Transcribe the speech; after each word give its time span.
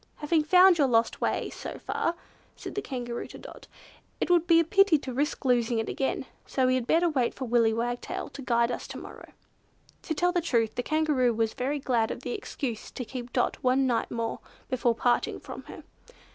"Having 0.15 0.45
found 0.45 0.79
your 0.79 0.87
lost 0.87 1.21
way 1.21 1.51
so 1.51 1.77
far!" 1.77 2.15
said 2.55 2.73
the 2.73 2.81
Kangaroo 2.81 3.27
to 3.27 3.37
Dot, 3.37 3.67
"it 4.19 4.31
would 4.31 4.47
be 4.47 4.59
a 4.59 4.63
pity 4.63 4.97
to 4.97 5.13
risk 5.13 5.45
losing 5.45 5.77
it 5.77 5.87
again, 5.87 6.25
so 6.47 6.65
we 6.65 6.73
had 6.73 6.87
better 6.87 7.07
wait 7.07 7.35
for 7.35 7.45
Willy 7.45 7.71
Wagtail 7.71 8.27
to 8.29 8.41
guide 8.41 8.71
us 8.71 8.87
to 8.87 8.97
morrow." 8.97 9.31
To 10.01 10.15
tell 10.15 10.31
the 10.31 10.41
truth, 10.41 10.73
the 10.73 10.81
Kangaroo 10.81 11.35
was 11.35 11.53
very 11.53 11.77
glad 11.77 12.09
of 12.09 12.21
the 12.21 12.31
excuse 12.31 12.89
to 12.89 13.05
keep 13.05 13.31
Dot 13.31 13.63
one 13.63 13.85
night 13.85 14.09
more 14.09 14.39
before 14.69 14.95
parting 14.95 15.39
from 15.39 15.65
her. 15.65 15.83